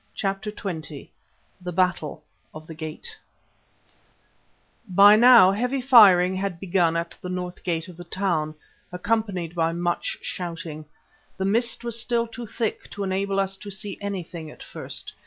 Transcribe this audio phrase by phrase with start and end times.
[0.15, 1.09] CHAPTER XX
[1.61, 2.23] THE BATTLE
[2.55, 3.15] OF THE GATE
[4.89, 8.55] By now heavy firing had begun at the north gate of the town,
[8.91, 10.85] accompanied by much shouting.
[11.37, 15.13] The mist was still too thick to enable us to see anything at first.